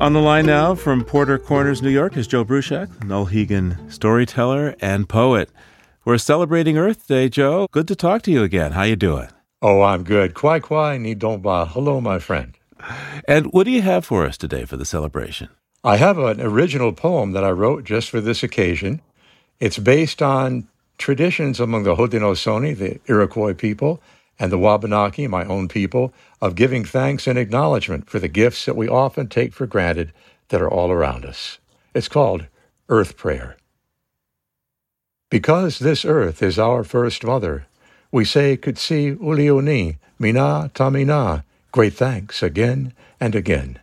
[0.00, 4.74] On the line now from Porter Corners, New York, is Joe Bruchac, a Nulhegan storyteller
[4.80, 5.50] and poet.
[6.06, 7.68] We're celebrating Earth Day, Joe.
[7.70, 8.72] Good to talk to you again.
[8.72, 9.28] How you doing?
[9.62, 10.32] Oh, I'm good.
[10.32, 11.66] Kwai kwai ni don't ba.
[11.66, 12.56] Hello, my friend.
[13.28, 15.50] And what do you have for us today for the celebration?
[15.84, 19.02] I have an original poem that I wrote just for this occasion.
[19.58, 24.00] It's based on traditions among the Haudenosaunee, the Iroquois people,
[24.38, 28.76] and the Wabanaki, my own people, of giving thanks and acknowledgement for the gifts that
[28.76, 30.14] we often take for granted
[30.48, 31.58] that are all around us.
[31.94, 32.46] It's called
[32.88, 33.58] Earth Prayer.
[35.30, 37.66] Because this earth is our first mother,
[38.12, 43.78] we say Kutsi Uliuni, Mina Tamina, great thanks again and again.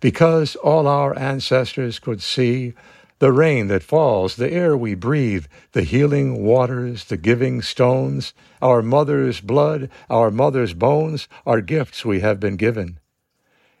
[0.00, 2.72] Because all our ancestors could see
[3.18, 8.80] the rain that falls, the air we breathe, the healing waters, the giving stones, our
[8.80, 12.98] mother's blood, our mother's bones, are gifts we have been given.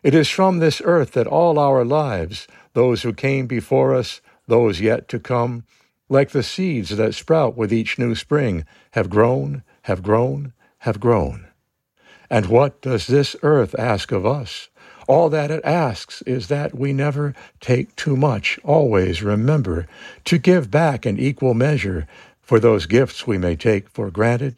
[0.02, 4.80] It is from this earth that all our lives, those who came before us, those
[4.80, 5.64] yet to come,
[6.08, 11.46] like the seeds that sprout with each new spring, have grown, have grown, have grown.
[12.28, 14.68] And what does this earth ask of us?
[15.06, 19.86] All that it asks is that we never take too much, always remember
[20.26, 22.06] to give back in equal measure
[22.42, 24.56] for those gifts we may take for granted.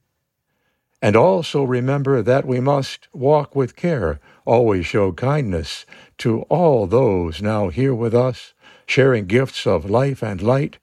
[1.01, 5.87] And also remember that we must walk with care, always show kindness
[6.19, 8.53] to all those now here with us,
[8.85, 10.79] sharing gifts of life and light.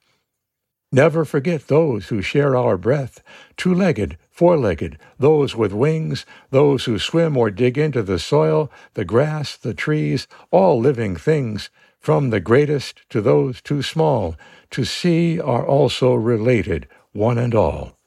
[0.91, 3.21] Never forget those who share our breath,
[3.57, 8.71] two legged, four legged, those with wings, those who swim or dig into the soil,
[8.93, 11.69] the grass, the trees, all living things,
[11.99, 14.37] from the greatest to those too small,
[14.71, 17.97] to see are also related, one and all.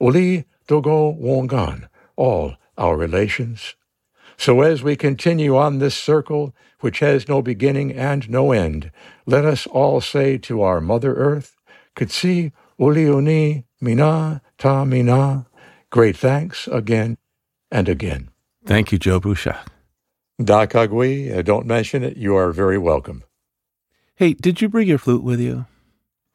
[0.00, 3.74] Uli Dogo Wongan, all our relations.
[4.36, 8.92] So as we continue on this circle, which has no beginning and no end,
[9.26, 11.57] let us all say to our Mother Earth,
[11.98, 15.46] Kutsi Uliuni Mina Ta Mina.
[15.90, 17.18] Great thanks again
[17.72, 18.28] and again.
[18.64, 19.66] Thank you, Joe Bruchac.
[20.40, 22.16] Dakagui, uh, don't mention it.
[22.16, 23.24] You are very welcome.
[24.14, 25.66] Hey, did you bring your flute with you?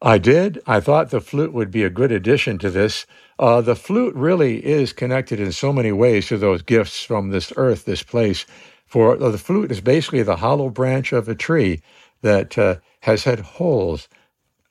[0.02, 0.62] I did.
[0.68, 3.06] I thought the flute would be a good addition to this.
[3.40, 7.54] Uh, the flute really is connected in so many ways to those gifts from this
[7.56, 8.46] earth, this place.
[8.86, 11.82] For uh, the flute is basically the hollow branch of a tree
[12.22, 14.10] that uh, has had holes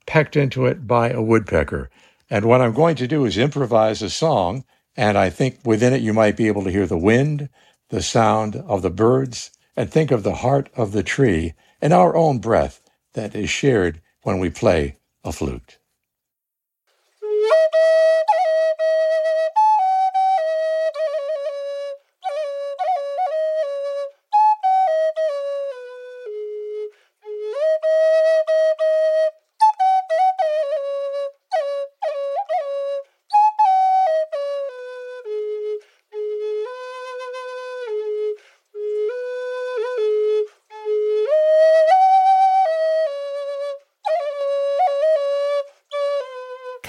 [0.07, 1.91] pecked into it by a woodpecker.
[2.31, 4.65] And what I'm going to do is improvise a song,
[4.97, 7.49] and I think within it you might be able to hear the wind,
[7.91, 12.17] the sound of the birds, and think of the heart of the tree and our
[12.17, 12.81] own breath
[13.15, 15.79] that is shared when we play a flute.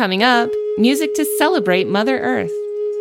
[0.04, 2.52] Coming up, music to celebrate Mother Earth.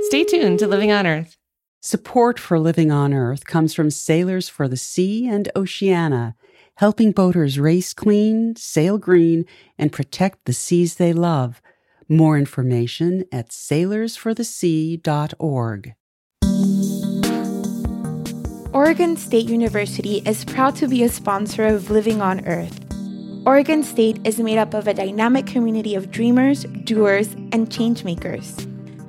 [0.03, 1.37] Stay tuned to Living on Earth.
[1.81, 6.37] Support for Living on Earth comes from Sailors for the Sea and Oceana,
[6.77, 9.47] helping boaters race clean, sail green,
[9.77, 11.61] and protect the seas they love.
[12.09, 15.95] More information at sailorsforthesea.org.
[18.73, 22.82] Oregon State University is proud to be a sponsor of Living on Earth.
[23.45, 28.69] Oregon State is made up of a dynamic community of dreamers, doers, and changemakers.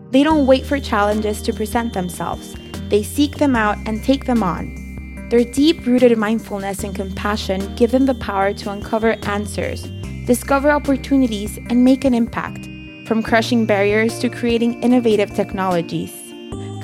[0.10, 2.56] They don't wait for challenges to present themselves,
[2.90, 5.28] they seek them out and take them on.
[5.30, 9.84] Their deep rooted mindfulness and compassion give them the power to uncover answers,
[10.26, 12.66] discover opportunities, and make an impact,
[13.08, 16.12] from crushing barriers to creating innovative technologies.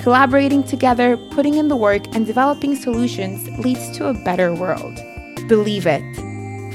[0.02, 5.00] Collaborating together, putting in the work, and developing solutions leads to a better world.
[5.48, 6.29] Believe it.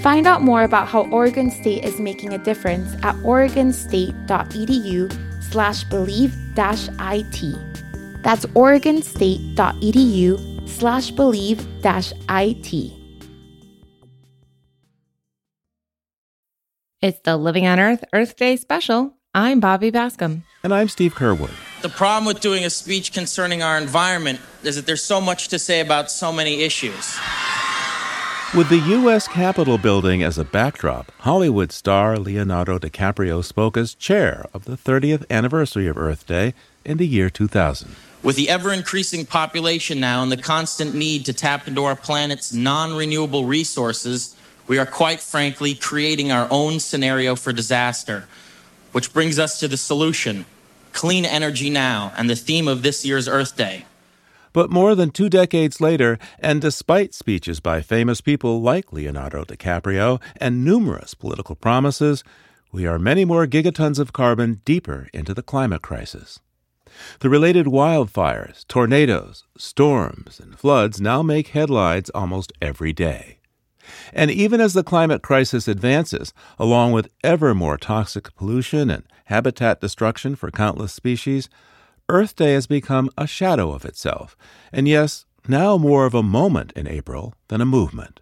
[0.06, 6.36] Find out more about how Oregon State is making a difference at oregonstate.edu slash believe
[6.54, 8.22] dash IT.
[8.22, 12.92] That's oregonstate.edu slash believe dash IT.
[17.02, 19.16] It's the Living on Earth Earth Day special.
[19.34, 20.44] I'm Bobby Bascomb.
[20.64, 21.50] And I'm Steve Curwood.
[21.82, 25.58] The problem with doing a speech concerning our environment is that there's so much to
[25.58, 27.18] say about so many issues.
[28.54, 29.28] With the U.S.
[29.28, 35.26] Capitol building as a backdrop, Hollywood star Leonardo DiCaprio spoke as chair of the 30th
[35.30, 36.54] anniversary of Earth Day
[36.86, 37.96] in the year 2000.
[38.24, 42.54] With the ever increasing population now and the constant need to tap into our planet's
[42.54, 44.38] non renewable resources,
[44.68, 48.26] we are quite frankly creating our own scenario for disaster.
[48.94, 50.46] Which brings us to the solution
[50.94, 53.86] clean energy now and the theme of this year's Earth Day.
[54.56, 60.22] But more than two decades later, and despite speeches by famous people like Leonardo DiCaprio
[60.38, 62.24] and numerous political promises,
[62.72, 66.40] we are many more gigatons of carbon deeper into the climate crisis.
[67.20, 73.40] The related wildfires, tornadoes, storms, and floods now make headlines almost every day.
[74.14, 79.82] And even as the climate crisis advances, along with ever more toxic pollution and habitat
[79.82, 81.50] destruction for countless species,
[82.08, 84.38] Earth Day has become a shadow of itself,
[84.72, 88.20] and yes, now more of a moment in April than a movement.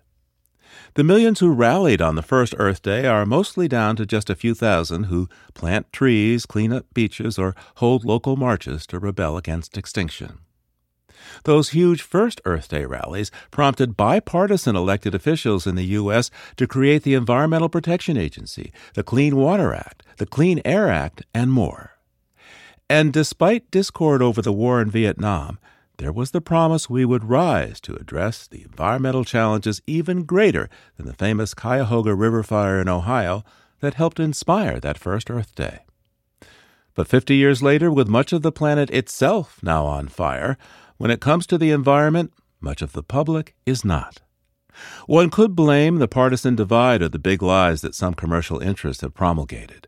[0.93, 4.35] The millions who rallied on the first Earth Day are mostly down to just a
[4.35, 9.77] few thousand who plant trees, clean up beaches, or hold local marches to rebel against
[9.77, 10.39] extinction.
[11.43, 16.31] Those huge first Earth Day rallies prompted bipartisan elected officials in the U.S.
[16.55, 21.51] to create the Environmental Protection Agency, the Clean Water Act, the Clean Air Act, and
[21.51, 21.92] more.
[22.89, 25.59] And despite discord over the war in Vietnam,
[25.97, 31.05] there was the promise we would rise to address the environmental challenges even greater than
[31.05, 33.43] the famous Cuyahoga River fire in Ohio
[33.79, 35.79] that helped inspire that first Earth Day.
[36.95, 40.57] But 50 years later, with much of the planet itself now on fire,
[40.97, 44.21] when it comes to the environment, much of the public is not.
[45.05, 49.13] One could blame the partisan divide or the big lies that some commercial interests have
[49.13, 49.87] promulgated.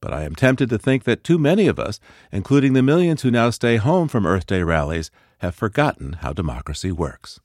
[0.00, 2.00] But I am tempted to think that too many of us,
[2.32, 6.90] including the millions who now stay home from Earth Day rallies, have forgotten how democracy
[6.90, 7.40] works.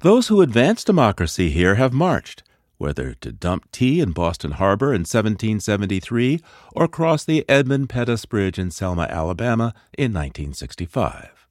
[0.00, 2.42] Those who advance democracy here have marched,
[2.78, 6.40] whether to dump tea in Boston Harbor in 1773
[6.72, 11.46] or cross the Edmund Pettus Bridge in Selma, Alabama in 1965.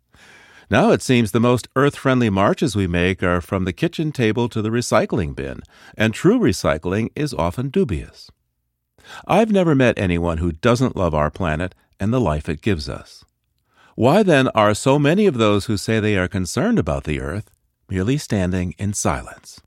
[0.69, 4.49] Now it seems the most earth friendly marches we make are from the kitchen table
[4.49, 5.61] to the recycling bin,
[5.97, 8.29] and true recycling is often dubious.
[9.27, 13.23] I've never met anyone who doesn't love our planet and the life it gives us.
[13.95, 17.51] Why then are so many of those who say they are concerned about the earth
[17.89, 19.61] merely standing in silence?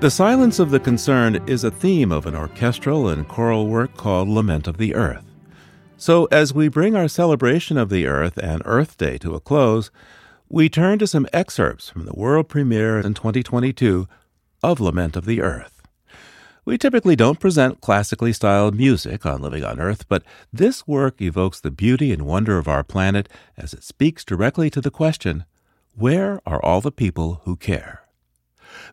[0.00, 4.28] The silence of the concerned is a theme of an orchestral and choral work called
[4.28, 5.29] Lament of the Earth.
[6.00, 9.90] So, as we bring our celebration of the Earth and Earth Day to a close,
[10.48, 14.08] we turn to some excerpts from the world premiere in 2022
[14.62, 15.82] of Lament of the Earth.
[16.64, 21.60] We typically don't present classically styled music on Living on Earth, but this work evokes
[21.60, 23.28] the beauty and wonder of our planet
[23.58, 25.44] as it speaks directly to the question
[25.94, 28.04] where are all the people who care?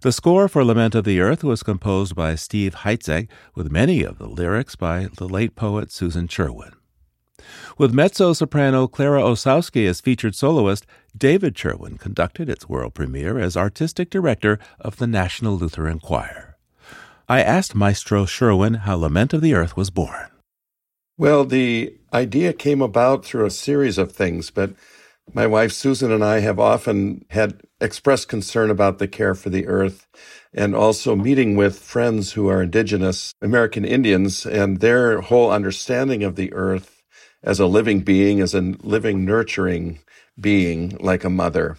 [0.02, 4.18] The score for Lament of the Earth was composed by Steve Heitzeg, with many of
[4.18, 6.74] the lyrics by the late poet Susan Cherwien.
[7.78, 10.86] With mezzo soprano Clara Osowski as featured soloist,
[11.18, 16.58] David Cherwien conducted its world premiere as artistic director of the National Lutheran Choir.
[17.30, 20.28] I asked Maestro Cherwien how Lament of the Earth was born.
[21.18, 24.74] Well, the idea came about through a series of things, but
[25.34, 29.68] my wife Susan and I have often had expressed concern about the care for the
[29.68, 30.08] earth
[30.54, 36.36] and also meeting with friends who are indigenous American Indians and their whole understanding of
[36.36, 36.97] the earth
[37.48, 40.00] as a living being, as a living, nurturing
[40.40, 41.78] being like a mother,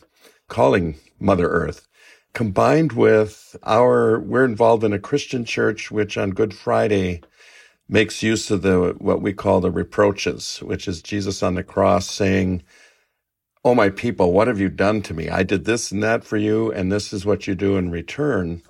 [0.48, 1.86] calling Mother Earth.
[2.32, 7.20] Combined with our, we're involved in a Christian church, which on Good Friday
[7.86, 12.10] makes use of the what we call the reproaches, which is Jesus on the cross
[12.10, 12.62] saying,
[13.64, 15.28] "Oh my people, what have you done to me?
[15.28, 18.62] I did this and that for you, and this is what you do in return."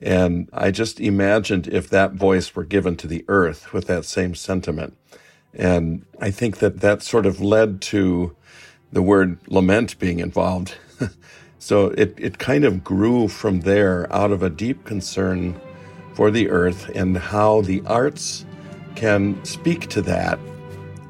[0.00, 4.34] And I just imagined if that voice were given to the earth with that same
[4.36, 4.96] sentiment.
[5.56, 8.36] And I think that that sort of led to
[8.92, 10.76] the word lament being involved.
[11.58, 15.60] so it, it kind of grew from there out of a deep concern
[16.14, 18.44] for the earth and how the arts
[18.94, 20.38] can speak to that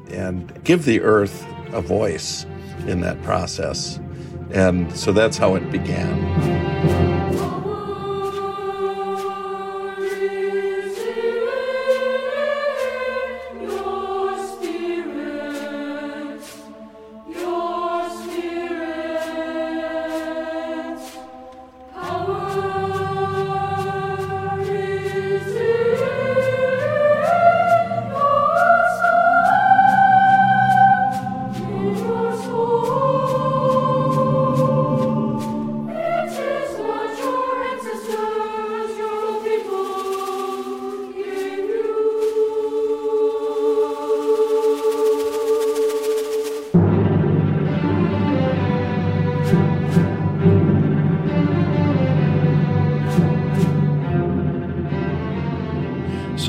[0.09, 2.45] and give the earth a voice
[2.87, 3.99] in that process.
[4.51, 6.56] And so that's how it began.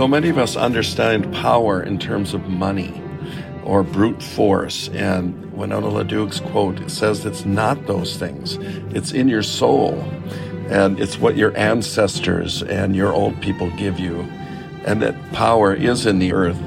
[0.08, 3.02] Many of us understand power in terms of money
[3.64, 4.88] or brute force.
[4.88, 8.56] And Winona LaDuke's quote says it's not those things,
[8.94, 9.94] it's in your soul.
[10.68, 14.20] And it's what your ancestors and your old people give you.
[14.84, 16.58] And that power is in the earth.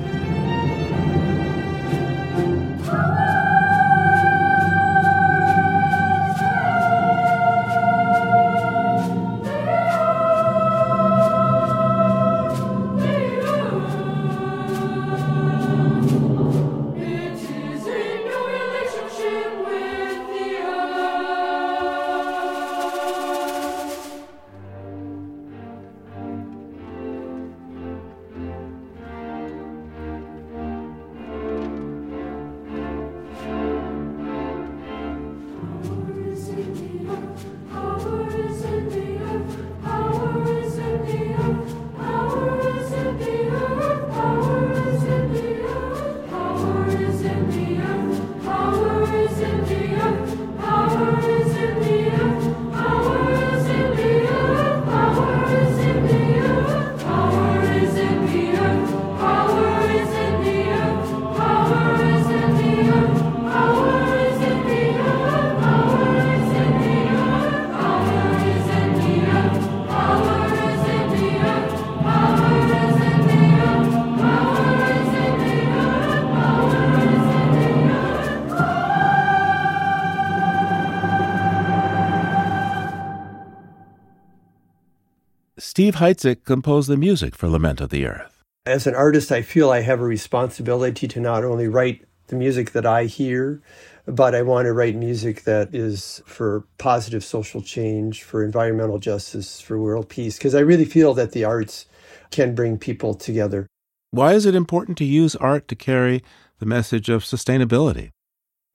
[85.72, 88.44] Steve Heitzeg composed the music for Lament of the Earth.
[88.66, 92.74] As an artist, I feel I have a responsibility to not only write the music
[92.74, 93.62] that I hear,
[94.06, 99.62] but I want to write music that is for positive social change, for environmental justice,
[99.62, 101.86] for world peace, because I really feel that the arts
[102.32, 103.66] can bring people together.
[104.10, 106.22] Why is it important to use art to carry
[106.60, 108.10] the message of sustainability?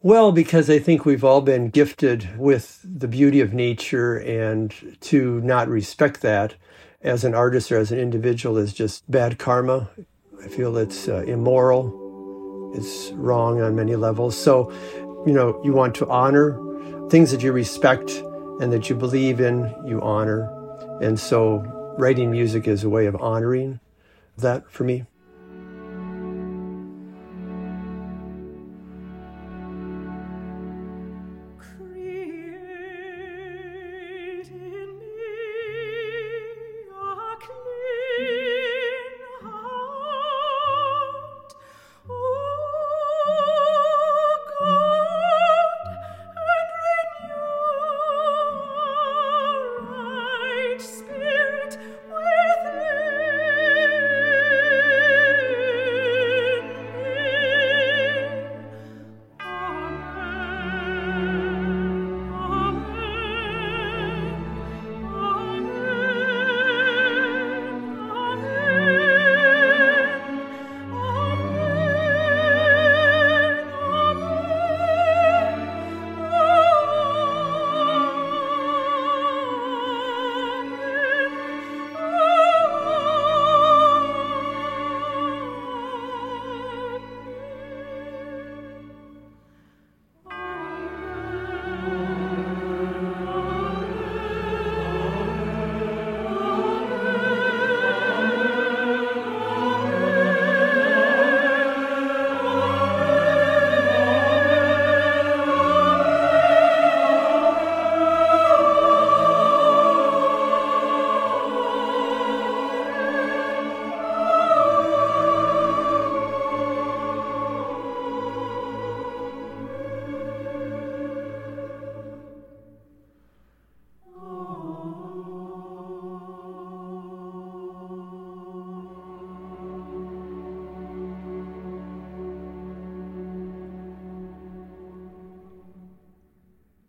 [0.01, 4.73] Well, because I think we've all been gifted with the beauty of nature, and
[5.03, 6.55] to not respect that
[7.07, 9.89] as an artist or as an individual is just bad karma.
[10.43, 14.37] I feel it's uh, immoral, it's wrong on many levels.
[14.37, 14.73] So,
[15.25, 16.61] you know, you want to honor
[17.09, 18.11] things that you respect
[18.61, 20.53] and that you believe in, you honor.
[21.01, 21.59] And so,
[21.97, 23.81] writing music is a way of honoring
[24.37, 25.05] that for me.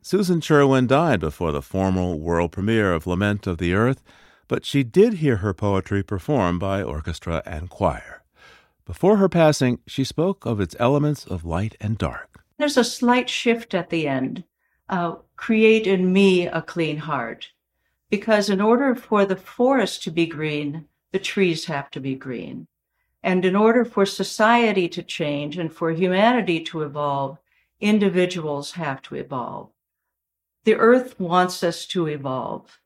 [0.07, 4.01] Susan Cherwien died before the formal world premiere of Lament of the Earth,
[4.47, 8.23] but she did hear her poetry performed by orchestra and choir.
[8.85, 12.41] Before her passing, she spoke of its elements of light and dark.
[12.57, 14.45] There's a slight shift at the end.
[14.87, 17.51] Uh, create in me a clean heart.
[18.09, 22.67] Because in order for the forest to be green, the trees have to be green.
[23.23, 27.39] And in order for society to change and for humanity to evolve,
[27.81, 29.69] individuals have to evolve.
[30.68, 32.82] The earth wants us to evolve.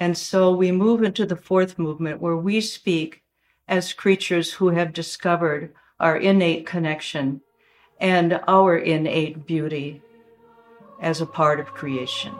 [0.00, 3.22] And so we move into the fourth movement where we speak
[3.68, 7.42] as creatures who have discovered our innate connection
[8.00, 10.02] and our innate beauty
[11.00, 12.34] as a part of creation.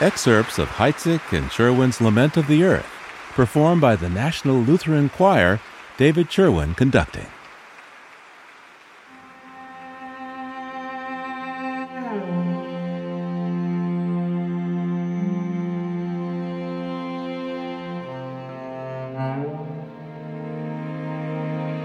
[0.00, 2.86] Excerpts of Heitzeg and Cherwien's Lament of the Earth,
[3.30, 5.58] performed by the National Lutheran Choir,
[5.96, 7.26] David Cherwien conducting.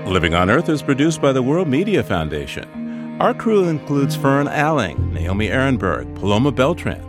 [0.06, 3.18] Living on Earth is produced by the World Media Foundation.
[3.20, 7.04] Our crew includes Fern Alling, Naomi Ehrenberg, Paloma Beltran,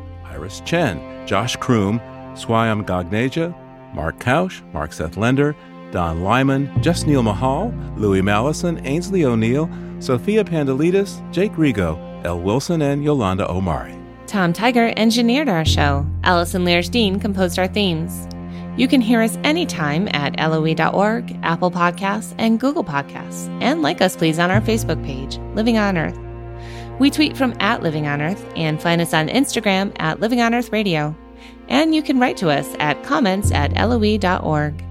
[0.44, 1.98] Iris Chen, Josh Croom,
[2.34, 3.54] Swayam Gagneja,
[3.94, 5.56] Mark Kausch, Mark Seth Lender,
[5.90, 9.70] Don Lyman, Just Neil Mahal, Louis Mallison, Aynsley O'Neill,
[10.00, 13.96] Sophia Pandelidis, Jake Rego, El Wilson, and Jolanda Omari.
[14.26, 16.04] Tom Tiger engineered our show.
[16.24, 18.28] Allison Dean composed our themes.
[18.76, 23.48] You can hear us anytime at LOE.org, Apple Podcasts, and Google Podcasts.
[23.62, 26.18] And like us, please, on our Facebook page, Living on Earth.
[26.98, 30.54] We tweet from at Living on Earth and find us on Instagram at Living on
[30.54, 31.14] Earth Radio.
[31.68, 34.84] And you can write to us at comments at LOE.org.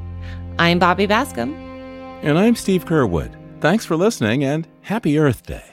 [0.59, 1.53] I'm Bobby Bascomb.
[2.21, 3.35] And I'm Steve Curwood.
[3.61, 5.72] Thanks for listening and happy Earth Day.